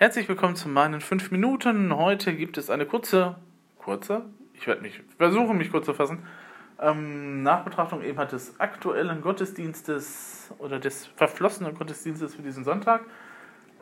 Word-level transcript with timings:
Herzlich 0.00 0.28
willkommen 0.28 0.54
zu 0.54 0.68
meinen 0.68 1.00
5 1.00 1.32
Minuten. 1.32 1.92
Heute 1.92 2.32
gibt 2.32 2.56
es 2.56 2.70
eine 2.70 2.86
kurze, 2.86 3.34
kurze, 3.78 4.26
ich 4.54 4.64
werde 4.68 4.80
mich 4.80 5.00
versuchen, 5.16 5.58
mich 5.58 5.72
kurz 5.72 5.86
zu 5.86 5.92
fassen, 5.92 6.20
ähm, 6.80 7.42
Nachbetrachtung 7.42 8.04
eben 8.04 8.28
des 8.28 8.60
aktuellen 8.60 9.20
Gottesdienstes 9.22 10.54
oder 10.58 10.78
des 10.78 11.06
verflossenen 11.16 11.74
Gottesdienstes 11.74 12.36
für 12.36 12.42
diesen 12.42 12.62
Sonntag. 12.62 13.06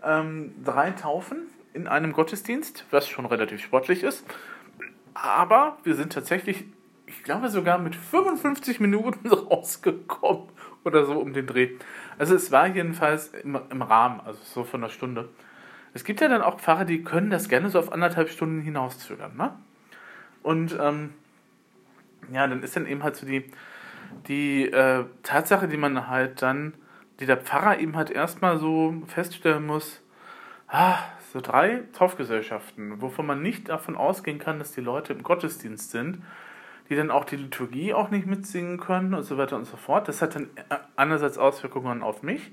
Ähm, 0.03 0.55
drei 0.65 0.93
Taufen 0.93 1.49
in 1.75 1.87
einem 1.87 2.15
Gottesdienst, 2.15 2.87
was 2.91 3.07
schon 3.07 3.27
relativ 3.27 3.63
sportlich 3.63 4.03
ist. 4.03 4.25
Aber 5.13 5.77
wir 5.85 5.97
sind 5.97 6.15
tatsächlich, 6.15 6.65
ich 7.05 7.25
glaube 7.25 7.51
sogar 7.51 7.77
mit 7.77 7.95
55 7.95 8.81
Minuten 8.81 9.29
rausgekommen 9.31 10.49
oder 10.83 11.05
so 11.05 11.19
um 11.19 11.35
den 11.35 11.47
Dreh. 11.47 11.73
Also 12.17 12.35
es 12.35 12.51
war 12.51 12.69
jedenfalls 12.69 13.35
im, 13.35 13.61
im 13.69 13.83
Rahmen, 13.83 14.23
also 14.25 14.41
so 14.43 14.65
von 14.65 14.83
einer 14.83 14.91
Stunde. 14.91 15.29
Es 15.97 16.05
gibt 16.05 16.21
ja 16.21 16.29
dann 16.29 16.43
auch 16.43 16.61
Pfarrer, 16.61 16.85
die 16.85 17.03
können 17.03 17.31
das 17.31 17.49
gerne 17.49 17.71
so 17.71 17.79
auf 17.79 17.91
anderthalb 17.91 18.29
Stunden 18.29 18.61
hinauszögern. 18.61 19.35
Ne? 19.35 19.53
Und 20.43 20.77
ähm, 20.79 21.15
ja, 22.31 22.47
dann 22.47 22.63
ist 22.63 22.77
dann 22.77 22.87
eben 22.87 23.03
halt 23.03 23.17
so 23.17 23.25
die, 23.25 23.51
die 24.29 24.71
äh, 24.71 25.07
Tatsache, 25.23 25.69
die 25.69 25.79
man 25.79 26.07
halt 26.07 26.43
dann, 26.43 26.75
die 27.19 27.25
der 27.25 27.39
Pfarrer 27.39 27.79
eben 27.81 27.97
halt 27.97 28.11
erstmal 28.11 28.59
so 28.59 28.95
feststellen 29.07 29.65
muss, 29.65 30.03
ah, 30.69 30.99
so 31.33 31.41
drei 31.41 31.85
Taufgesellschaften, 31.95 33.01
wovon 33.01 33.25
man 33.25 33.41
nicht 33.41 33.71
davon 33.71 33.97
ausgehen 33.97 34.39
kann, 34.39 34.59
dass 34.59 34.73
die 34.73 34.83
Leute 34.83 35.15
im 35.15 35.23
Gottesdienst 35.23 35.93
sind, 35.93 36.23
die 36.91 36.95
dann 36.95 37.11
auch 37.11 37.25
die 37.25 37.37
Liturgie 37.37 37.95
auch 37.95 38.11
nicht 38.11 38.27
mitsingen 38.27 38.79
können 38.79 39.15
und 39.15 39.23
so 39.23 39.39
weiter 39.39 39.57
und 39.57 39.65
so 39.65 39.79
fort. 39.79 40.09
Das 40.09 40.21
hat 40.21 40.35
dann 40.35 40.51
äh, 40.69 40.77
einerseits 40.97 41.39
Auswirkungen 41.39 42.03
auf 42.03 42.23
mich. 42.23 42.53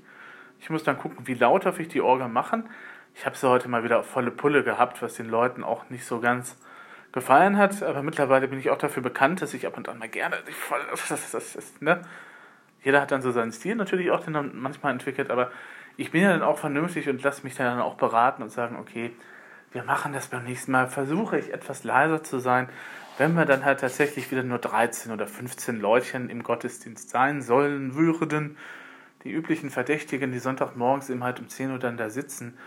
Ich 0.60 0.70
muss 0.70 0.82
dann 0.82 0.96
gucken, 0.96 1.26
wie 1.26 1.34
laut 1.34 1.66
darf 1.66 1.78
ich 1.78 1.88
die 1.88 2.00
Orgel 2.00 2.28
machen. 2.28 2.64
Ich 3.14 3.24
habe 3.24 3.36
sie 3.36 3.48
heute 3.48 3.68
mal 3.68 3.84
wieder 3.84 4.00
auf 4.00 4.06
volle 4.06 4.30
Pulle 4.30 4.64
gehabt, 4.64 5.00
was 5.00 5.14
den 5.14 5.28
Leuten 5.28 5.62
auch 5.62 5.88
nicht 5.88 6.04
so 6.04 6.20
ganz 6.20 6.56
gefallen 7.12 7.56
hat. 7.56 7.82
Aber 7.82 8.02
mittlerweile 8.02 8.48
bin 8.48 8.58
ich 8.58 8.70
auch 8.70 8.78
dafür 8.78 9.02
bekannt, 9.02 9.40
dass 9.40 9.54
ich 9.54 9.66
ab 9.66 9.76
und 9.76 9.88
an 9.88 9.98
mal 9.98 10.08
gerne 10.08 10.36
voll. 10.50 10.80
Das, 11.08 11.30
das, 11.30 11.52
das, 11.52 11.80
ne? 11.80 12.02
Jeder 12.82 13.00
hat 13.00 13.12
dann 13.12 13.22
so 13.22 13.30
seinen 13.30 13.52
Stil 13.52 13.76
natürlich 13.76 14.10
auch, 14.10 14.20
den 14.20 14.34
er 14.34 14.42
manchmal 14.42 14.92
entwickelt, 14.92 15.30
aber 15.30 15.50
ich 15.96 16.10
bin 16.10 16.22
ja 16.22 16.30
dann 16.30 16.42
auch 16.42 16.58
vernünftig 16.58 17.08
und 17.08 17.22
lasse 17.22 17.44
mich 17.44 17.54
dann 17.54 17.80
auch 17.80 17.94
beraten 17.94 18.42
und 18.42 18.50
sagen, 18.50 18.76
okay, 18.78 19.12
wir 19.72 19.84
machen 19.84 20.12
das 20.12 20.26
beim 20.26 20.44
nächsten 20.44 20.72
Mal. 20.72 20.88
Versuche 20.88 21.38
ich 21.38 21.52
etwas 21.52 21.84
leiser 21.84 22.22
zu 22.22 22.40
sein, 22.40 22.68
wenn 23.16 23.34
wir 23.34 23.46
dann 23.46 23.64
halt 23.64 23.80
tatsächlich 23.80 24.30
wieder 24.30 24.42
nur 24.42 24.58
13 24.58 25.12
oder 25.12 25.26
15 25.26 25.80
Leutchen 25.80 26.28
im 26.28 26.42
Gottesdienst 26.42 27.10
sein 27.10 27.42
sollen 27.42 27.94
würden, 27.94 28.58
die 29.22 29.30
üblichen 29.30 29.70
Verdächtigen, 29.70 30.32
die 30.32 30.38
Sonntagmorgens 30.40 31.08
eben 31.10 31.24
halt 31.24 31.40
um 31.40 31.48
10 31.48 31.70
Uhr 31.70 31.78
dann 31.78 31.96
da 31.96 32.10
sitzen, 32.10 32.58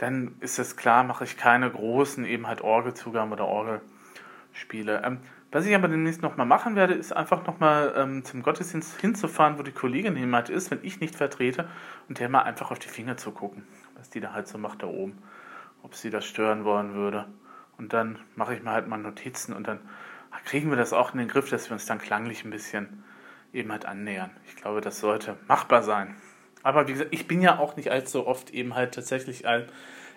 dann 0.00 0.34
ist 0.40 0.58
es 0.58 0.76
klar, 0.78 1.04
mache 1.04 1.24
ich 1.24 1.36
keine 1.36 1.70
großen 1.70 2.24
eben 2.24 2.46
halt 2.46 2.62
Orgelzugaben 2.62 3.32
oder 3.32 3.46
Orgelspiele. 3.46 5.02
Ähm, 5.04 5.18
was 5.52 5.66
ich 5.66 5.74
aber 5.74 5.88
demnächst 5.88 6.22
nochmal 6.22 6.46
machen 6.46 6.74
werde, 6.74 6.94
ist 6.94 7.12
einfach 7.12 7.44
nochmal 7.46 7.92
ähm, 7.96 8.24
zum 8.24 8.42
Gottesdienst 8.42 8.98
hinzufahren, 8.98 9.58
wo 9.58 9.62
die 9.62 9.72
Kollegin 9.72 10.34
halt 10.34 10.48
ist, 10.48 10.70
wenn 10.70 10.78
ich 10.82 11.00
nicht 11.00 11.16
vertrete, 11.16 11.68
und 12.08 12.18
der 12.18 12.30
mal 12.30 12.42
einfach 12.42 12.70
auf 12.70 12.78
die 12.78 12.88
Finger 12.88 13.18
zu 13.18 13.30
gucken, 13.32 13.66
was 13.94 14.08
die 14.08 14.20
da 14.20 14.32
halt 14.32 14.48
so 14.48 14.56
macht 14.56 14.82
da 14.82 14.86
oben, 14.86 15.18
ob 15.82 15.94
sie 15.94 16.08
das 16.08 16.24
stören 16.24 16.64
wollen 16.64 16.94
würde. 16.94 17.26
Und 17.76 17.92
dann 17.92 18.18
mache 18.36 18.54
ich 18.54 18.62
mir 18.62 18.70
halt 18.70 18.88
mal 18.88 18.96
Notizen 18.96 19.52
und 19.52 19.68
dann 19.68 19.80
kriegen 20.46 20.70
wir 20.70 20.76
das 20.78 20.94
auch 20.94 21.12
in 21.12 21.18
den 21.18 21.28
Griff, 21.28 21.50
dass 21.50 21.68
wir 21.68 21.74
uns 21.74 21.84
dann 21.84 21.98
klanglich 21.98 22.44
ein 22.44 22.50
bisschen 22.50 23.04
eben 23.52 23.70
halt 23.70 23.84
annähern. 23.84 24.30
Ich 24.46 24.56
glaube, 24.56 24.80
das 24.80 24.98
sollte 25.00 25.36
machbar 25.46 25.82
sein. 25.82 26.14
Aber 26.62 26.88
wie 26.88 26.92
gesagt, 26.92 27.12
ich 27.12 27.26
bin 27.26 27.40
ja 27.40 27.58
auch 27.58 27.76
nicht 27.76 27.90
allzu 27.90 28.26
oft 28.26 28.50
eben 28.50 28.74
halt 28.74 28.94
tatsächlich 28.94 29.44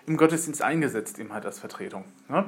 im 0.06 0.16
Gottesdienst 0.16 0.62
eingesetzt, 0.62 1.18
eben 1.18 1.32
halt 1.32 1.46
als 1.46 1.58
Vertretung. 1.58 2.04
Ne? 2.28 2.44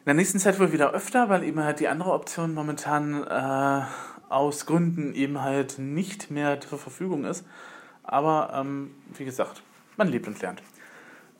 In 0.00 0.06
der 0.06 0.14
nächsten 0.14 0.38
Zeit 0.38 0.58
wohl 0.58 0.72
wieder 0.72 0.92
öfter, 0.92 1.28
weil 1.28 1.44
eben 1.44 1.62
halt 1.62 1.80
die 1.80 1.88
andere 1.88 2.12
Option 2.12 2.54
momentan 2.54 3.24
äh, 3.24 3.82
aus 4.28 4.66
Gründen 4.66 5.14
eben 5.14 5.42
halt 5.42 5.78
nicht 5.78 6.30
mehr 6.30 6.60
zur 6.60 6.78
Verfügung 6.78 7.24
ist. 7.24 7.46
Aber 8.02 8.52
ähm, 8.54 8.94
wie 9.16 9.24
gesagt, 9.24 9.62
man 9.96 10.08
lebt 10.08 10.26
und 10.26 10.40
lernt. 10.40 10.62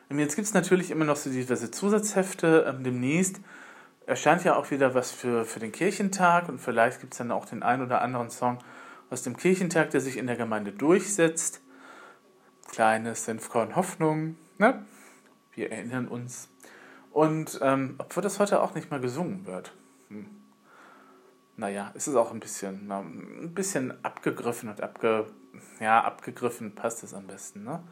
Und 0.09 0.19
jetzt 0.19 0.37
gibt 0.37 0.47
es 0.47 0.55
natürlich 0.55 0.91
immer 0.91 1.05
noch 1.05 1.17
so 1.17 1.31
diverse 1.31 1.71
Zusatzhefte. 1.71 2.65
Ähm, 2.69 2.85
demnächst 2.85 3.41
erscheint 4.07 4.45
ja 4.45 4.57
auch 4.57 4.71
wieder 4.71 4.95
was 4.95 5.11
für, 5.11 5.45
für 5.45 5.61
den 5.61 5.73
Kirchentag 5.73 6.49
und 6.49 6.61
vielleicht 6.61 7.01
gibt 7.01 7.15
es 7.15 7.19
dann 7.19 7.33
auch 7.33 7.45
den 7.45 7.63
einen 7.63 7.83
oder 7.83 8.03
anderen 8.03 8.31
Song 8.31 8.59
aus 9.11 9.23
dem 9.23 9.37
Kirchentag, 9.37 9.91
der 9.91 10.01
sich 10.01 10.17
in 10.17 10.27
der 10.27 10.37
Gemeinde 10.37 10.73
durchsetzt. 10.73 11.61
Kleines 12.71 13.25
Senfkorn 13.25 13.75
Hoffnung, 13.77 14.37
ne? 14.59 14.85
Wir 15.55 15.73
erinnern 15.73 16.09
uns. 16.09 16.49
Und 17.13 17.59
ähm, 17.63 17.95
obwohl 17.99 18.23
das 18.23 18.39
heute 18.39 18.61
auch 18.61 18.75
nicht 18.75 18.91
mal 18.91 19.01
gesungen 19.01 19.47
wird. 19.47 19.73
Hm 20.09 20.27
naja, 21.57 21.91
es 21.95 22.07
ist 22.07 22.17
auch 22.17 22.33
ein 22.33 22.41
bisschen, 22.41 22.83
na, 22.87 23.01
ein 23.01 23.53
bisschen 23.55 23.93
abgegriffen 24.05 24.69
und 24.69 24.83
abge, 24.83 25.27
ja, 25.81 26.03
abgegriffen 26.05 26.75
passt 26.75 27.03
es 27.03 27.15
am 27.15 27.27
besten. 27.27 27.65
Ne? 27.65 27.83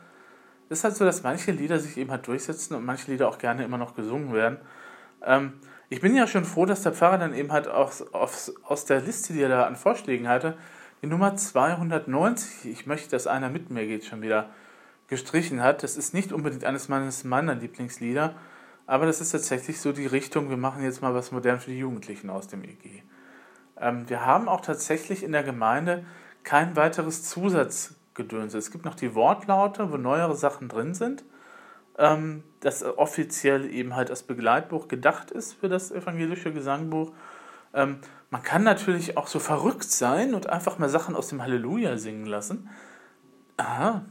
Ist 0.69 0.85
halt 0.85 0.97
so, 0.97 1.05
dass 1.05 1.23
manche 1.23 1.53
Lieder 1.53 1.79
sich 1.79 1.97
eben 1.97 2.11
halt 2.11 2.27
durchsetzen 2.27 2.75
und 2.75 2.85
manche 2.85 3.11
Lieder 3.11 3.29
auch 3.29 3.39
gerne 3.39 3.65
immer 3.65 3.79
noch 3.79 3.95
gesungen 3.95 4.33
werden. 4.33 4.59
Ähm, 5.23 5.55
ich 5.89 6.01
bin 6.01 6.17
ja 6.17 6.27
schon 6.27 6.45
froh, 6.45 6.67
dass 6.67 6.83
der 6.83 6.93
Pfarrer 6.93 7.19
dann 7.19 7.35
eben 7.35 7.53
halt 7.53 7.69
auch 7.69 7.93
aus, 8.13 8.53
aus 8.65 8.85
der 8.85 9.01
Liste, 9.01 9.33
die 9.33 9.43
er 9.43 9.49
da 9.49 9.65
an 9.65 9.77
Vorschlägen 9.77 10.29
hatte, 10.29 10.57
die 11.03 11.07
Nummer 11.07 11.37
290, 11.37 12.71
ich 12.71 12.87
möchte, 12.87 13.11
dass 13.11 13.27
einer 13.27 13.51
mit 13.51 13.71
mir 13.71 13.87
geht, 13.87 14.05
schon 14.05 14.23
wieder 14.23 14.49
gestrichen 15.09 15.63
hat. 15.63 15.83
Das 15.83 15.97
ist 15.99 16.15
nicht 16.15 16.33
unbedingt 16.33 16.65
eines 16.65 16.89
meines 16.89 17.25
meiner 17.25 17.55
Lieblingslieder, 17.55 18.35
aber 18.87 19.05
das 19.07 19.21
ist 19.21 19.33
tatsächlich 19.33 19.81
so 19.81 19.93
die 19.93 20.07
Richtung, 20.07 20.49
wir 20.49 20.57
machen 20.57 20.83
jetzt 20.83 21.03
mal 21.03 21.15
was 21.15 21.31
modern 21.31 21.61
für 21.61 21.71
die 21.71 21.79
Jugendlichen 21.79 22.31
aus 22.31 22.49
dem 22.49 22.65
EG. 22.65 23.03
Ähm, 23.79 24.09
wir 24.09 24.25
haben 24.25 24.49
auch 24.49 24.63
tatsächlich 24.63 25.23
in 25.23 25.33
der 25.33 25.43
Gemeinde 25.43 26.05
kein 26.43 26.75
weiteres 26.77 27.23
Zusatzgedöns. 28.15 28.55
Es 28.55 28.71
gibt 28.71 28.85
noch 28.85 28.95
die 28.95 29.15
Wortlaute, 29.15 29.91
wo 29.91 29.97
neuere 29.97 30.35
Sachen 30.35 30.69
drin 30.69 30.95
sind, 30.95 31.25
ähm, 31.99 32.43
das 32.61 32.83
offiziell 32.83 33.71
eben 33.71 33.95
halt 33.95 34.11
als 34.11 34.23
Begleitbuch 34.23 34.89
gedacht 34.89 35.31
ist 35.31 35.55
für 35.55 35.69
das 35.69 35.91
evangelische 35.91 36.53
Gesangbuch. 36.53 37.13
Ähm, 37.73 37.99
man 38.31 38.43
kann 38.43 38.63
natürlich 38.63 39.17
auch 39.17 39.27
so 39.27 39.39
verrückt 39.39 39.91
sein 39.91 40.35
und 40.35 40.49
einfach 40.49 40.79
mal 40.79 40.89
Sachen 40.89 41.15
aus 41.15 41.29
dem 41.29 41.43
Halleluja 41.43 41.97
singen 41.99 42.27
lassen. 42.27 42.71
Aha, 43.57 44.05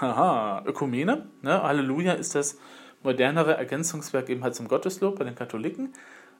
aha, 0.00 0.62
Ökumene. 0.66 1.26
Ne? 1.42 1.62
Halleluja 1.62 2.12
ist 2.12 2.34
das 2.34 2.58
modernere 3.02 3.56
Ergänzungswerk 3.56 4.28
eben 4.28 4.44
halt 4.44 4.54
zum 4.54 4.68
Gotteslob 4.68 5.18
bei 5.18 5.24
den 5.24 5.34
Katholiken, 5.34 5.94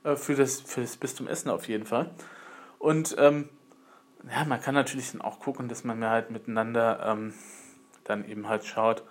äh, 0.05 0.17
für, 0.17 0.35
das, 0.35 0.61
für 0.61 0.83
das 0.83 0.97
Bistum 0.97 1.27
Essen 1.27 1.51
auf 1.51 1.69
jeden 1.69 1.87
Fall. 1.87 2.11
Und 2.79 3.15
ähm, 3.19 3.49
ja, 4.31 4.45
man 4.45 4.61
kann 4.61 4.75
natürlich 4.75 5.13
dann 5.13 5.21
auch 5.21 5.41
gucken, 5.41 5.69
dass 5.69 5.85
man 5.85 6.05
halt 6.05 6.31
miteinander 6.31 7.01
ähm, 7.07 7.35
dann 8.05 8.29
eben 8.29 8.49
halt 8.49 8.65
schaut, 8.65 9.03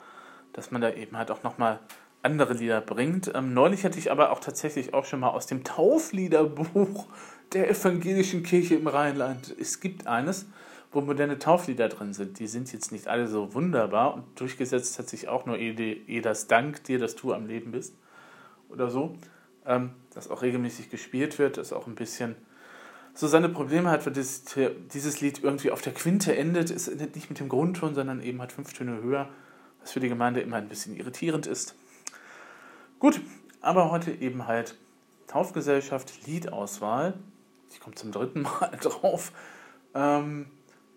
dass 0.54 0.72
man 0.72 0.81
da 0.81 0.92
eben 0.92 1.18
halt 1.18 1.31
auch 1.31 1.44
nochmal 1.44 1.80
andere 2.24 2.54
Lieder 2.54 2.81
bringt. 2.81 3.31
Ähm, 3.34 3.54
neulich 3.54 3.84
hatte 3.84 4.00
ich 4.00 4.12
aber 4.12 4.31
auch 4.31 4.40
tatsächlich 4.40 4.94
auch 4.94 5.06
schon 5.06 5.19
mal 5.19 5.30
aus 5.30 5.48
dem 5.48 5.63
Taufliederbuch 5.63 7.08
der 7.54 7.69
evangelischen 7.69 8.44
Kirche 8.44 8.75
im 8.75 8.88
Rheinland. 8.88 9.54
Es 9.60 9.80
gibt 9.80 10.08
eines, 10.08 10.48
wo 10.92 11.02
moderne 11.02 11.40
Tauflieder 11.40 11.90
drin 11.90 12.14
sind. 12.14 12.40
Die 12.40 12.48
sind 12.48 12.72
jetzt 12.72 12.92
nicht 12.92 13.07
alle 13.07 13.28
so 13.28 13.54
wunderbar 13.54 14.14
und 14.14 14.40
durchgesetzt 14.40 15.00
hat 15.00 15.10
sich 15.10 15.28
auch 15.28 15.46
nur 15.46 15.57
eh, 15.57 16.22
das 16.22 16.48
Dank 16.48 16.84
dir, 16.84 17.00
dass 17.00 17.16
du 17.16 17.34
am 17.34 17.48
Leben 17.48 17.72
bist 17.72 17.96
oder 18.69 18.90
so. 18.90 19.16
Ähm, 19.66 19.92
das 20.14 20.30
auch 20.30 20.42
regelmäßig 20.42 20.90
gespielt 20.90 21.40
wird, 21.40 21.57
das 21.57 21.74
auch 21.74 21.88
ein 21.88 21.96
bisschen 21.96 22.36
so 23.13 23.28
seine 23.28 23.50
Probleme 23.50 23.90
hat, 23.90 24.06
weil 24.06 24.13
das, 24.13 24.44
dieses 24.94 25.22
Lied 25.22 25.44
irgendwie 25.44 25.72
auf 25.72 25.81
der 25.81 25.94
Quinte 25.94 26.36
endet. 26.36 26.69
Es 26.69 26.88
endet 26.88 27.16
nicht 27.16 27.30
mit 27.30 27.40
dem 27.40 27.50
Grundton, 27.50 27.94
sondern 27.94 28.22
eben 28.22 28.42
hat 28.42 28.54
fünf 28.54 28.74
Töne 28.74 29.02
höher, 29.02 29.30
was 29.81 29.92
für 29.92 30.00
die 30.00 30.10
Gemeinde 30.10 30.42
immer 30.42 30.58
ein 30.58 30.69
bisschen 30.69 30.96
irritierend 30.96 31.48
ist. 31.48 31.75
Gut, 33.00 33.19
aber 33.62 33.92
heute 33.92 34.12
eben 34.12 34.48
halt 34.48 34.75
Taufgesellschaft, 35.28 36.25
Liedauswahl. 36.28 37.16
Ich 37.72 37.80
komme 37.80 37.96
zum 37.96 38.12
dritten 38.12 38.42
Mal 38.42 38.72
drauf. 38.81 39.31
Ähm, 39.94 40.48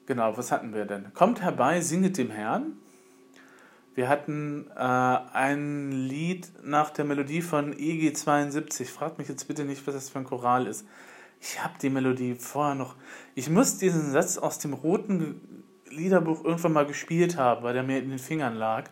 genau, 0.06 0.36
was 0.36 0.52
hatten 0.52 0.74
wir 0.74 0.84
denn? 0.84 1.12
Kommt 1.14 1.42
herbei, 1.42 1.80
singet 1.80 2.18
dem 2.18 2.30
Herrn. 2.30 2.76
Wir 3.94 4.08
hatten 4.08 4.66
äh, 4.74 4.80
ein 4.80 5.92
Lied 5.92 6.50
nach 6.64 6.90
der 6.90 7.04
Melodie 7.04 7.42
von 7.42 7.72
EG72. 7.74 8.86
Fragt 8.86 9.18
mich 9.18 9.28
jetzt 9.28 9.46
bitte 9.46 9.64
nicht, 9.64 9.86
was 9.86 9.94
das 9.94 10.10
für 10.10 10.18
ein 10.18 10.24
Choral 10.24 10.66
ist. 10.66 10.84
Ich 11.46 11.62
habe 11.62 11.74
die 11.80 11.90
Melodie 11.90 12.36
vorher 12.36 12.74
noch. 12.74 12.96
Ich 13.34 13.50
muss 13.50 13.76
diesen 13.76 14.12
Satz 14.12 14.38
aus 14.38 14.58
dem 14.58 14.72
roten 14.72 15.62
Liederbuch 15.90 16.42
irgendwann 16.42 16.72
mal 16.72 16.86
gespielt 16.86 17.36
haben, 17.36 17.62
weil 17.62 17.74
der 17.74 17.82
mir 17.82 17.98
in 17.98 18.08
den 18.08 18.18
Fingern 18.18 18.54
lag. 18.54 18.88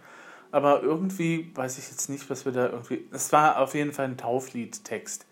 Aber 0.50 0.82
irgendwie 0.82 1.50
weiß 1.54 1.78
ich 1.78 1.88
jetzt 1.88 2.10
nicht, 2.10 2.28
was 2.28 2.44
wir 2.44 2.52
da 2.52 2.68
irgendwie. 2.68 3.08
Es 3.10 3.32
war 3.32 3.58
auf 3.58 3.74
jeden 3.74 3.94
Fall 3.94 4.04
ein 4.04 4.18
Taufliedtext. 4.18 5.24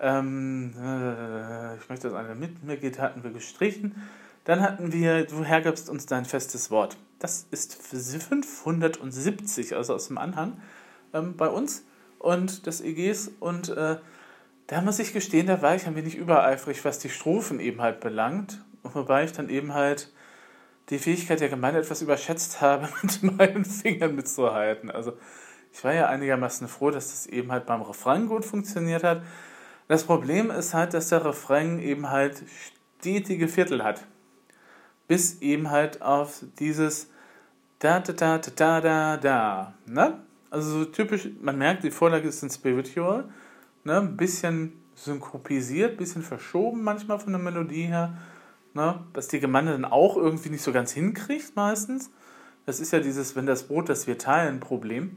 Ähm, 0.00 0.74
äh, 0.76 1.76
ich 1.76 1.88
möchte, 1.88 2.08
dass 2.08 2.18
einer 2.18 2.34
mit 2.34 2.64
mir 2.64 2.76
geht, 2.76 2.98
hatten 2.98 3.22
wir 3.22 3.30
gestrichen. 3.30 3.94
Dann 4.42 4.60
hatten 4.60 4.92
wir, 4.92 5.26
du 5.26 5.44
hergabst 5.44 5.88
uns 5.88 6.06
dein 6.06 6.24
festes 6.24 6.72
Wort. 6.72 6.96
Das 7.20 7.46
ist 7.52 7.76
570, 7.76 9.76
also 9.76 9.94
aus 9.94 10.08
dem 10.08 10.18
Anhang 10.18 10.60
ähm, 11.14 11.36
bei 11.36 11.46
uns 11.46 11.84
und 12.18 12.66
des 12.66 12.80
EGs. 12.80 13.30
Und 13.38 13.68
äh, 13.68 13.98
da 14.68 14.82
muss 14.82 14.98
ich 14.98 15.14
gestehen, 15.14 15.46
da 15.46 15.62
war 15.62 15.74
ich 15.74 15.86
ein 15.86 15.96
wenig 15.96 16.14
übereifrig, 16.14 16.84
was 16.84 16.98
die 16.98 17.08
Strophen 17.08 17.58
eben 17.58 17.80
halt 17.80 18.00
belangt. 18.00 18.62
Wobei 18.82 19.24
ich 19.24 19.32
dann 19.32 19.48
eben 19.48 19.74
halt 19.74 20.12
die 20.90 20.98
Fähigkeit 20.98 21.40
der 21.40 21.48
Gemeinde 21.48 21.80
etwas 21.80 22.02
überschätzt 22.02 22.60
habe, 22.60 22.88
mit 23.02 23.22
meinen 23.22 23.64
Fingern 23.64 24.14
mitzuhalten. 24.14 24.90
Also 24.90 25.14
ich 25.72 25.82
war 25.84 25.94
ja 25.94 26.08
einigermaßen 26.08 26.68
froh, 26.68 26.90
dass 26.90 27.10
das 27.10 27.26
eben 27.26 27.50
halt 27.50 27.64
beim 27.64 27.80
Refrain 27.80 28.26
gut 28.26 28.44
funktioniert 28.44 29.04
hat. 29.04 29.22
Das 29.88 30.04
Problem 30.04 30.50
ist 30.50 30.74
halt, 30.74 30.92
dass 30.92 31.08
der 31.08 31.24
Refrain 31.24 31.78
eben 31.78 32.10
halt 32.10 32.42
stetige 32.98 33.48
Viertel 33.48 33.82
hat. 33.82 34.04
Bis 35.06 35.40
eben 35.40 35.70
halt 35.70 36.02
auf 36.02 36.44
dieses 36.58 37.08
da 37.78 38.00
da 38.00 38.12
da 38.12 38.38
da 38.38 38.50
da 38.50 38.80
da 38.80 39.16
da. 39.16 39.74
Ne? 39.86 40.20
Also 40.50 40.80
so 40.80 40.84
typisch, 40.84 41.28
man 41.40 41.56
merkt, 41.56 41.84
die 41.84 41.90
Vorlage 41.90 42.28
ist 42.28 42.42
ein 42.42 42.50
Spiritual. 42.50 43.30
Ne? 43.88 43.98
Ein 43.98 44.16
bisschen 44.16 44.80
synkopisiert, 44.94 45.92
ein 45.92 45.96
bisschen 45.96 46.22
verschoben 46.22 46.82
manchmal 46.84 47.18
von 47.18 47.32
der 47.32 47.42
Melodie 47.42 47.86
her. 47.86 48.16
Ne? 48.74 49.04
Dass 49.12 49.28
die 49.28 49.40
Gemeinde 49.40 49.72
dann 49.72 49.84
auch 49.84 50.16
irgendwie 50.16 50.50
nicht 50.50 50.62
so 50.62 50.72
ganz 50.72 50.92
hinkriegt 50.92 51.56
meistens. 51.56 52.10
Das 52.66 52.80
ist 52.80 52.92
ja 52.92 53.00
dieses, 53.00 53.34
wenn 53.34 53.46
das 53.46 53.66
Brot, 53.66 53.88
das 53.88 54.06
wir 54.06 54.18
teilen, 54.18 54.60
Problem 54.60 55.16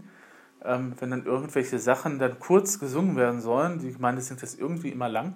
ähm, 0.63 0.93
wenn 0.99 1.11
dann 1.11 1.25
irgendwelche 1.25 1.79
Sachen 1.79 2.19
dann 2.19 2.39
kurz 2.39 2.79
gesungen 2.79 3.15
werden 3.15 3.41
sollen, 3.41 3.79
die 3.79 3.93
Gemeinde 3.93 4.21
singt 4.21 4.41
das 4.41 4.55
irgendwie 4.55 4.89
immer 4.89 5.09
lang, 5.09 5.35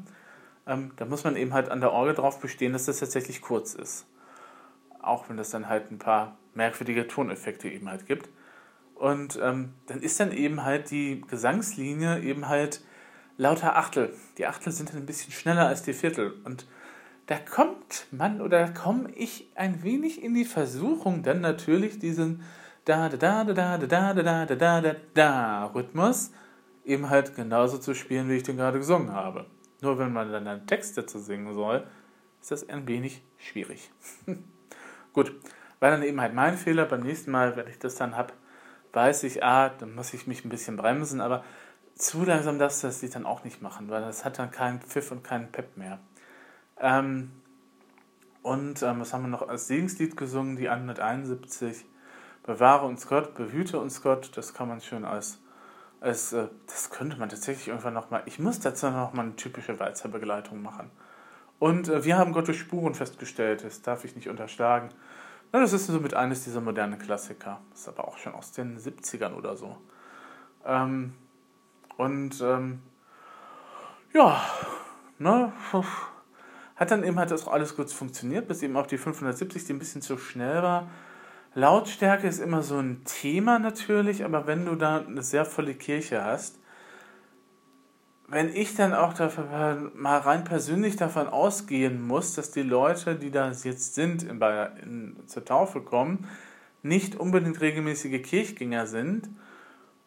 ähm, 0.68 0.92
da 0.96 1.06
muss 1.06 1.24
man 1.24 1.36
eben 1.36 1.54
halt 1.54 1.70
an 1.70 1.82
der 1.82 1.92
Orgel 1.92 2.16
drauf 2.16 2.40
bestehen, 2.40 2.74
dass 2.74 2.86
das 2.86 3.00
tatsächlich 3.00 3.42
kurz 3.42 3.74
ist. 3.74 4.06
Auch 5.02 5.30
wenn 5.30 5.38
das 5.38 5.50
dann 5.50 5.70
halt 5.70 5.92
ein 5.92 6.00
paar 6.00 6.38
merkwürdige 6.54 7.08
Toneffekte 7.08 7.70
eben 7.70 7.90
halt 7.90 8.06
gibt. 8.06 8.30
Und 8.96 9.40
ähm, 9.42 9.74
dann 9.88 10.02
ist 10.02 10.20
dann 10.20 10.32
eben 10.32 10.64
halt 10.64 10.90
die 10.90 11.22
Gesangslinie 11.22 12.22
eben 12.22 12.48
halt 12.48 12.82
lauter 13.38 13.76
Achtel. 13.76 14.14
Die 14.38 14.48
Achtel 14.48 14.72
sind 14.72 14.90
dann 14.90 14.98
ein 14.98 15.06
bisschen 15.06 15.32
schneller 15.32 15.68
als 15.68 15.84
die 15.84 15.94
Viertel. 15.94 16.34
Und 16.44 16.66
da 17.28 17.38
kommt 17.38 18.08
man 18.12 18.42
oder 18.42 18.70
komme 18.70 19.12
ich 19.12 19.52
ein 19.56 19.84
wenig 19.84 20.24
in 20.24 20.34
die 20.34 20.46
Versuchung, 20.46 21.24
dann 21.24 21.42
natürlich 21.42 22.00
diesen 22.00 22.44
da 22.86 23.10
da 23.10 23.44
da 23.44 23.44
da 23.44 23.78
da 23.78 24.14
da 24.14 24.14
da 24.14 24.46
da 24.46 24.56
da 24.56 24.82
da 24.82 24.96
da 25.14 25.66
Rhythmus 25.74 26.32
eben 26.86 27.10
halt 27.10 27.36
genauso 27.36 27.80
zu 27.80 27.96
spielen, 27.96 28.30
wie 28.30 28.36
ich 28.36 28.44
den 28.44 28.58
gerade 28.58 28.78
gesungen 28.78 29.12
habe. 29.12 29.48
Nur 29.82 29.98
wenn 29.98 30.14
man 30.14 30.32
dann 30.32 30.48
einen 30.48 30.68
Text 30.68 30.98
dazu 30.98 31.20
singen 31.20 31.54
soll, 31.54 31.88
ist 32.42 32.52
das 32.52 32.70
ein 32.70 32.88
wenig 32.88 33.24
schwierig. 33.38 33.90
Gut, 35.14 35.34
war 35.80 35.90
dann 35.90 36.04
eben 36.04 36.22
halt 36.22 36.36
mein 36.36 36.58
Fehler. 36.58 36.86
Beim 36.86 37.02
nächsten 37.02 37.32
Mal, 37.32 37.56
wenn 37.56 37.68
ich 37.68 37.80
das 37.80 37.96
dann 37.96 38.16
habe, 38.16 38.34
weiß 38.94 39.24
ich, 39.24 39.44
ah, 39.44 39.70
dann 39.70 39.96
muss 39.96 40.14
ich 40.14 40.28
mich 40.28 40.46
ein 40.46 40.50
bisschen 40.50 40.78
bremsen, 40.78 41.22
aber 41.22 41.44
zu 41.96 42.24
langsam 42.26 42.60
darfst 42.60 42.84
du 42.84 42.88
das 42.88 43.02
Lied 43.02 43.16
dann 43.16 43.26
auch 43.26 43.44
nicht 43.44 43.62
machen, 43.62 43.90
weil 43.90 44.02
das 44.02 44.26
hat 44.26 44.38
dann 44.38 44.52
keinen 44.52 44.82
Pfiff 44.82 45.12
und 45.12 45.24
keinen 45.24 45.52
Pep 45.52 45.78
mehr. 45.78 46.00
Ähm, 46.80 47.32
und 48.44 48.84
ähm, 48.84 49.00
was 49.00 49.14
haben 49.14 49.24
wir 49.24 49.30
noch 49.30 49.48
als 49.48 49.68
Segenslied 49.68 50.18
gesungen? 50.18 50.58
Die 50.58 50.70
171 50.70 51.86
bewahre 52.44 52.86
uns 52.86 53.08
Gott, 53.08 53.34
behüte 53.34 53.80
uns 53.80 54.04
Gott, 54.04 54.36
das 54.36 54.54
kann 54.54 54.68
man 54.68 54.82
schön 54.82 55.06
als, 55.06 55.40
als 56.02 56.34
äh, 56.34 56.48
das 56.68 56.92
könnte 56.92 57.18
man 57.18 57.30
tatsächlich 57.30 57.70
irgendwann 57.70 57.94
nochmal, 57.94 58.24
ich 58.26 58.40
muss 58.40 58.60
dazu 58.60 58.90
nochmal 58.90 59.26
eine 59.26 59.36
typische 59.36 59.80
Walzerbegleitung 59.80 60.62
machen. 60.62 60.92
Und 61.60 61.88
äh, 61.88 62.04
wir 62.04 62.18
haben 62.18 62.34
Gottes 62.34 62.58
Spuren 62.58 62.94
festgestellt, 62.94 63.64
das 63.64 63.82
darf 63.82 64.04
ich 64.04 64.16
nicht 64.16 64.30
unterschlagen. 64.30 64.90
Na, 65.52 65.62
das 65.62 65.74
ist 65.74 65.88
somit 65.88 66.14
eines 66.14 66.44
dieser 66.44 66.62
modernen 66.62 67.00
Klassiker, 67.00 67.62
das 67.72 67.82
ist 67.82 67.88
aber 67.88 68.08
auch 68.08 68.18
schon 68.18 68.36
aus 68.36 68.52
den 68.52 68.78
70ern 68.78 69.34
oder 69.34 69.56
so. 69.56 69.78
Ähm, 70.66 71.14
und 71.98 72.42
ähm, 72.42 72.80
ja, 74.14 74.42
ne, 75.20 75.52
hat 76.76 76.92
dann 76.92 77.04
eben 77.04 77.18
halt 77.18 77.32
das 77.32 77.48
auch 77.48 77.54
alles 77.54 77.76
gut 77.76 77.92
funktioniert, 77.92 78.48
bis 78.48 78.64
eben 78.64 78.76
auch 78.76 78.88
die 78.88 78.98
570, 78.98 79.66
die 79.66 79.74
ein 79.74 79.80
bisschen 79.80 80.02
zu 80.02 80.18
schnell 80.18 80.62
war, 80.62 80.88
Lautstärke 81.54 82.28
ist 82.28 82.40
immer 82.40 82.64
so 82.64 82.78
ein 82.78 83.04
Thema 83.06 83.60
natürlich, 83.60 84.26
aber 84.26 84.46
wenn 84.46 84.66
du 84.66 84.76
da 84.76 84.98
eine 84.98 85.24
sehr 85.24 85.46
volle 85.46 85.74
Kirche 85.74 86.24
hast, 86.24 86.60
wenn 88.28 88.54
ich 88.54 88.76
dann 88.76 88.94
auch 88.94 89.14
dafür, 89.14 89.92
mal 89.96 90.18
rein 90.18 90.44
persönlich 90.44 90.98
davon 90.98 91.28
ausgehen 91.28 92.06
muss, 92.06 92.34
dass 92.34 92.52
die 92.52 92.64
Leute, 92.64 93.16
die 93.16 93.32
da 93.32 93.52
jetzt 93.52 93.96
sind, 93.96 94.24
in, 94.24 94.42
in, 94.42 95.16
zur 95.28 95.46
Taufe 95.46 95.80
kommen, 95.80 96.28
nicht 96.84 97.16
unbedingt 97.16 97.62
regelmäßige 97.62 98.22
Kirchgänger 98.22 98.86
sind 98.86 99.30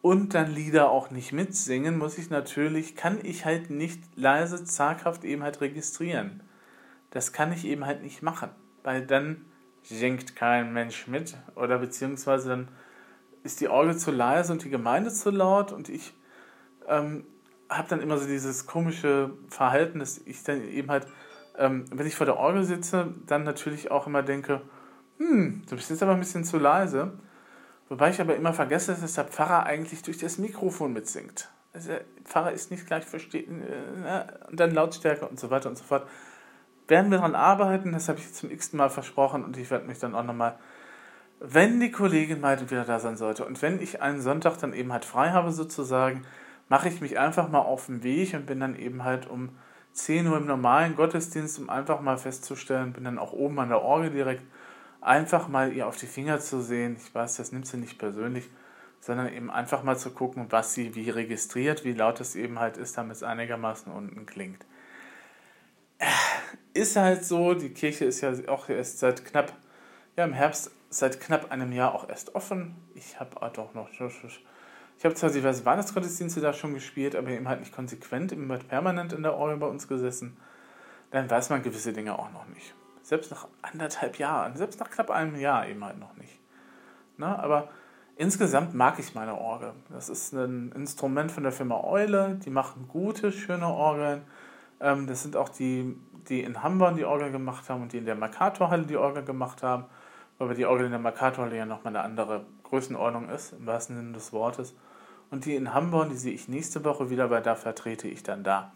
und 0.01 0.33
dann 0.33 0.51
Lieder 0.51 0.89
auch 0.89 1.11
nicht 1.11 1.33
mitsingen, 1.33 1.97
muss 1.97 2.17
ich 2.17 2.29
natürlich, 2.29 2.95
kann 2.95 3.19
ich 3.23 3.45
halt 3.45 3.69
nicht 3.69 4.01
leise, 4.15 4.63
zaghaft 4.63 5.23
eben 5.23 5.43
halt 5.43 5.61
registrieren. 5.61 6.41
Das 7.11 7.33
kann 7.33 7.51
ich 7.51 7.65
eben 7.65 7.85
halt 7.85 8.01
nicht 8.01 8.21
machen, 8.21 8.49
weil 8.83 9.05
dann 9.05 9.45
singt 9.83 10.35
kein 10.35 10.73
Mensch 10.73 11.07
mit 11.07 11.35
oder 11.55 11.79
beziehungsweise 11.79 12.49
dann 12.49 12.67
ist 13.43 13.61
die 13.61 13.69
Orgel 13.69 13.97
zu 13.97 14.11
leise 14.11 14.53
und 14.53 14.63
die 14.63 14.69
Gemeinde 14.69 15.11
zu 15.11 15.31
laut 15.31 15.71
und 15.71 15.89
ich 15.89 16.13
ähm, 16.87 17.25
habe 17.69 17.87
dann 17.87 18.01
immer 18.01 18.17
so 18.17 18.27
dieses 18.27 18.65
komische 18.65 19.31
Verhalten, 19.49 19.99
dass 19.99 20.19
ich 20.25 20.43
dann 20.43 20.61
eben 20.61 20.89
halt, 20.89 21.07
ähm, 21.57 21.85
wenn 21.93 22.07
ich 22.07 22.15
vor 22.15 22.25
der 22.25 22.37
Orgel 22.37 22.63
sitze, 22.63 23.13
dann 23.27 23.43
natürlich 23.43 23.91
auch 23.91 24.07
immer 24.07 24.23
denke, 24.23 24.61
hm, 25.17 25.63
du 25.69 25.75
bist 25.75 25.89
jetzt 25.89 26.03
aber 26.03 26.13
ein 26.13 26.19
bisschen 26.19 26.43
zu 26.43 26.57
leise. 26.57 27.13
Wobei 27.89 28.11
ich 28.11 28.21
aber 28.21 28.35
immer 28.35 28.53
vergesse, 28.53 28.95
dass 28.95 29.15
der 29.15 29.25
Pfarrer 29.25 29.65
eigentlich 29.65 30.03
durch 30.03 30.19
das 30.19 30.37
Mikrofon 30.37 30.93
mitsingt. 30.93 31.49
Also 31.73 31.89
der 31.89 32.01
Pfarrer 32.23 32.51
ist 32.51 32.71
nicht 32.71 32.85
gleich 32.85 33.03
verstehen, 33.03 33.63
äh, 33.63 34.23
und 34.49 34.59
dann 34.59 34.71
Lautstärke 34.71 35.27
und 35.27 35.39
so 35.39 35.49
weiter 35.49 35.69
und 35.69 35.77
so 35.77 35.83
fort. 35.83 36.07
Werden 36.87 37.11
wir 37.11 37.17
daran 37.17 37.35
arbeiten, 37.35 37.91
das 37.91 38.07
habe 38.09 38.19
ich 38.19 38.33
zum 38.33 38.49
x 38.49 38.73
Mal 38.73 38.89
versprochen 38.89 39.43
und 39.43 39.57
ich 39.57 39.69
werde 39.69 39.87
mich 39.87 39.99
dann 39.99 40.15
auch 40.15 40.23
nochmal, 40.23 40.57
wenn 41.39 41.79
die 41.79 41.91
Kollegin 41.91 42.41
mal 42.41 42.59
wieder 42.59 42.83
da 42.83 42.99
sein 42.99 43.17
sollte 43.17 43.45
und 43.45 43.61
wenn 43.61 43.81
ich 43.81 44.01
einen 44.01 44.21
Sonntag 44.21 44.57
dann 44.57 44.73
eben 44.73 44.91
halt 44.91 45.05
frei 45.05 45.29
habe 45.29 45.51
sozusagen, 45.51 46.25
mache 46.67 46.89
ich 46.89 47.01
mich 47.01 47.19
einfach 47.19 47.49
mal 47.49 47.59
auf 47.59 47.87
den 47.87 48.03
Weg 48.03 48.33
und 48.33 48.45
bin 48.45 48.59
dann 48.59 48.75
eben 48.75 49.03
halt 49.03 49.27
um 49.27 49.49
10 49.93 50.27
Uhr 50.27 50.37
im 50.37 50.45
normalen 50.45 50.95
Gottesdienst, 50.95 51.59
um 51.59 51.69
einfach 51.69 52.01
mal 52.01 52.17
festzustellen, 52.17 52.93
bin 52.93 53.03
dann 53.03 53.19
auch 53.19 53.33
oben 53.33 53.59
an 53.59 53.69
der 53.69 53.81
Orgel 53.81 54.11
direkt, 54.11 54.43
einfach 55.01 55.47
mal 55.47 55.73
ihr 55.73 55.87
auf 55.87 55.97
die 55.97 56.07
Finger 56.07 56.39
zu 56.39 56.61
sehen. 56.61 56.97
Ich 56.97 57.13
weiß, 57.13 57.37
das 57.37 57.51
nimmt 57.51 57.67
sie 57.67 57.77
nicht 57.77 57.97
persönlich, 57.97 58.49
sondern 58.99 59.31
eben 59.31 59.49
einfach 59.49 59.83
mal 59.83 59.97
zu 59.97 60.11
gucken, 60.11 60.47
was 60.49 60.73
sie 60.73 60.95
wie 60.95 61.09
registriert, 61.09 61.85
wie 61.85 61.93
laut 61.93 62.19
es 62.19 62.35
eben 62.35 62.59
halt 62.59 62.77
ist, 62.77 62.97
damit 62.97 63.17
es 63.17 63.23
einigermaßen 63.23 63.91
unten 63.91 64.25
klingt 64.25 64.65
ist 66.73 66.95
halt 66.95 67.25
so, 67.25 67.53
die 67.53 67.69
Kirche 67.69 68.05
ist 68.05 68.21
ja 68.21 68.31
auch 68.47 68.69
erst 68.69 68.99
seit 68.99 69.25
knapp, 69.25 69.53
ja 70.15 70.23
im 70.23 70.33
Herbst 70.33 70.71
seit 70.89 71.19
knapp 71.19 71.51
einem 71.51 71.71
Jahr 71.71 71.93
auch 71.93 72.09
erst 72.09 72.35
offen. 72.35 72.75
Ich 72.95 73.19
habe 73.19 73.35
doch 73.53 73.73
noch, 73.73 73.89
ich 73.91 75.05
habe 75.05 75.15
zwar 75.15 75.29
diverse 75.29 75.65
Weihnachtsgottesdienste 75.65 76.41
da 76.41 76.53
schon 76.53 76.73
gespielt, 76.73 77.15
aber 77.15 77.29
eben 77.29 77.47
halt 77.47 77.59
nicht 77.59 77.73
konsequent, 77.73 78.31
immer 78.31 78.57
permanent 78.57 79.13
in 79.13 79.23
der 79.23 79.35
Orgel 79.35 79.57
bei 79.57 79.67
uns 79.67 79.87
gesessen. 79.87 80.37
Dann 81.11 81.29
weiß 81.29 81.49
man 81.49 81.63
gewisse 81.63 81.93
Dinge 81.93 82.17
auch 82.17 82.31
noch 82.31 82.47
nicht. 82.47 82.73
Selbst 83.09 83.31
nach 83.31 83.47
anderthalb 83.63 84.19
Jahren, 84.19 84.55
selbst 84.55 84.79
nach 84.79 84.91
knapp 84.91 85.09
einem 85.09 85.35
Jahr 85.35 85.67
eben 85.67 85.83
halt 85.83 85.99
noch 85.99 86.15
nicht. 86.15 86.39
Na, 87.17 87.39
aber 87.39 87.69
insgesamt 88.15 88.75
mag 88.75 88.99
ich 88.99 89.15
meine 89.15 89.35
Orgel. 89.35 89.73
Das 89.89 90.09
ist 90.09 90.31
ein 90.33 90.71
Instrument 90.73 91.31
von 91.31 91.41
der 91.41 91.51
Firma 91.51 91.83
Eule, 91.83 92.39
die 92.45 92.51
machen 92.51 92.87
gute, 92.87 93.31
schöne 93.31 93.67
Orgeln. 93.67 94.21
Ähm, 94.79 95.07
das 95.07 95.23
sind 95.23 95.35
auch 95.35 95.49
die 95.49 95.97
die 96.29 96.43
in 96.43 96.61
Hamburg 96.61 96.95
die 96.95 97.05
Orgel 97.05 97.31
gemacht 97.31 97.67
haben 97.67 97.81
und 97.81 97.93
die 97.93 97.97
in 97.97 98.05
der 98.05 98.15
Mercatorhalle 98.15 98.85
die 98.85 98.97
Orgel 98.97 99.23
gemacht 99.23 99.63
haben, 99.63 99.85
weil 100.37 100.53
die 100.53 100.65
Orgel 100.65 100.85
in 100.85 100.91
der 100.91 100.99
Mercatorhalle 100.99 101.57
ja 101.57 101.65
nochmal 101.65 101.95
eine 101.95 102.05
andere 102.05 102.45
Größenordnung 102.63 103.29
ist, 103.29 103.53
im 103.53 103.65
wahrsten 103.65 103.95
Sinne 103.95 104.13
des 104.13 104.31
Wortes. 104.31 104.75
Und 105.31 105.45
die 105.45 105.55
in 105.55 105.73
Hamburg, 105.73 106.09
die 106.09 106.17
sehe 106.17 106.33
ich 106.33 106.47
nächste 106.47 106.85
Woche 106.85 107.09
wieder, 107.09 107.31
weil 107.31 107.41
da 107.41 107.55
vertrete 107.55 108.07
ich 108.07 108.21
dann 108.23 108.43
da. 108.43 108.71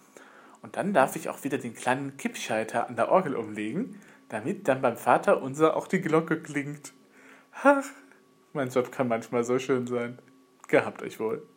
Und 0.62 0.78
dann 0.78 0.94
darf 0.94 1.16
ich 1.16 1.30
auch 1.30 1.44
wieder 1.44 1.58
den 1.58 1.76
kleinen 1.76 2.18
Kippschalter 2.18 2.88
an 2.88 2.96
der 2.96 3.12
Orgel 3.12 3.36
umlegen, 3.36 4.00
damit 4.30 4.68
dann 4.68 4.82
beim 4.82 4.98
Vater 4.98 5.42
unser 5.42 5.76
auch 5.76 5.88
die 5.88 6.02
Glocke 6.02 6.42
klingt. 6.42 6.94
Ach, 7.64 7.86
mein 8.54 8.70
Job 8.70 8.92
kann 8.92 9.08
manchmal 9.08 9.44
so 9.44 9.60
schön 9.60 9.88
sein. 9.88 10.20
Gehabt 10.68 11.02
euch 11.02 11.20
wohl. 11.20 11.48